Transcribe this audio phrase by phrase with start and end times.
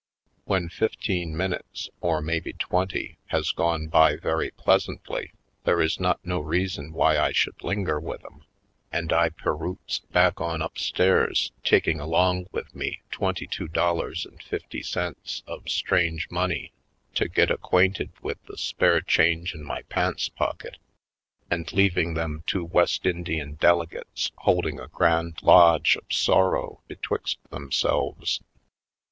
[0.45, 5.31] When fifteen minutes, or maybe twenty, has gone by very pleasantly
[5.63, 8.43] there is not no reason why I should linger with 'em,
[8.91, 14.81] and I piroots back on upstairs taking along with me twenty two dollars and fifty
[14.81, 16.71] cents of strange money
[17.13, 20.77] to get acquainted with the spare change in my pants pocket
[21.51, 26.81] and leav ing them two West Indian delegates hold ing a grand lodge of sorrow
[26.87, 28.41] betwixt them selves.